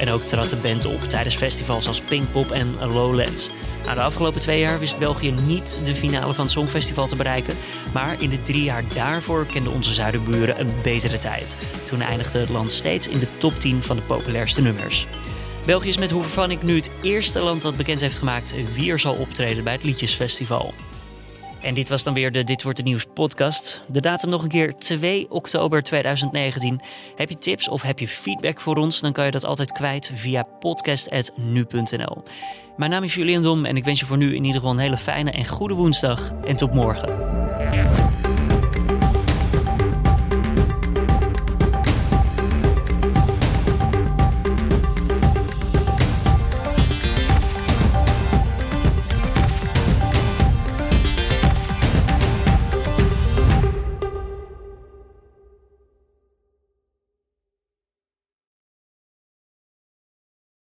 En 0.00 0.10
ook 0.10 0.22
trad 0.22 0.50
de 0.50 0.56
band 0.56 0.84
op 0.84 1.02
tijdens 1.02 1.36
festivals 1.36 1.88
als 1.88 2.00
Pinkpop 2.00 2.50
en 2.50 2.74
Lowlands. 2.92 3.50
Na 3.84 3.94
de 3.94 4.02
afgelopen 4.02 4.40
twee 4.40 4.60
jaar 4.60 4.78
wist 4.78 4.98
België 4.98 5.30
niet 5.30 5.80
de 5.84 5.94
finale 5.94 6.34
van 6.34 6.44
het 6.44 6.52
Songfestival 6.52 7.06
te 7.06 7.16
bereiken. 7.16 7.54
Maar 7.92 8.22
in 8.22 8.30
de 8.30 8.42
drie 8.42 8.62
jaar 8.62 8.84
daarvoor 8.94 9.46
kenden 9.46 9.72
onze 9.72 9.92
zuiderburen 9.92 10.60
een 10.60 10.70
betere 10.82 11.18
tijd. 11.18 11.56
Toen 11.84 12.00
eindigde 12.00 12.38
het 12.38 12.48
land 12.48 12.72
steeds 12.72 13.08
in 13.08 13.18
de 13.18 13.26
top 13.38 13.60
10 13.60 13.82
van 13.82 13.96
de 13.96 14.02
populairste 14.02 14.62
nummers. 14.62 15.06
België 15.66 15.88
is 15.88 15.98
met 15.98 16.12
ik 16.48 16.62
nu 16.62 16.74
het 16.74 16.90
eerste 17.02 17.40
land 17.40 17.62
dat 17.62 17.76
bekend 17.76 18.00
heeft 18.00 18.18
gemaakt 18.18 18.54
wie 18.74 18.90
er 18.90 18.98
zal 18.98 19.14
optreden 19.14 19.64
bij 19.64 19.72
het 19.72 19.84
Liedjesfestival. 19.84 20.74
En 21.62 21.74
dit 21.74 21.88
was 21.88 22.02
dan 22.02 22.14
weer 22.14 22.32
de 22.32 22.44
Dit 22.44 22.62
wordt 22.62 22.78
het 22.78 22.86
nieuws 22.86 23.06
podcast. 23.14 23.80
De 23.86 24.00
datum 24.00 24.30
nog 24.30 24.42
een 24.42 24.48
keer 24.48 24.74
2 24.78 25.30
oktober 25.30 25.82
2019. 25.82 26.80
Heb 27.16 27.28
je 27.28 27.38
tips 27.38 27.68
of 27.68 27.82
heb 27.82 27.98
je 27.98 28.08
feedback 28.08 28.60
voor 28.60 28.76
ons? 28.76 29.00
Dan 29.00 29.12
kan 29.12 29.24
je 29.24 29.30
dat 29.30 29.44
altijd 29.44 29.72
kwijt 29.72 30.10
via 30.14 30.42
podcast.nu.nl. 30.42 32.22
Mijn 32.76 32.90
naam 32.90 33.02
is 33.02 33.14
Julian 33.14 33.42
Dom 33.42 33.64
en 33.64 33.76
ik 33.76 33.84
wens 33.84 34.00
je 34.00 34.06
voor 34.06 34.16
nu 34.16 34.34
in 34.34 34.44
ieder 34.44 34.60
geval 34.60 34.70
een 34.70 34.78
hele 34.78 34.96
fijne 34.96 35.30
en 35.30 35.46
goede 35.46 35.74
woensdag. 35.74 36.32
En 36.46 36.56
tot 36.56 36.74
morgen. 36.74 37.08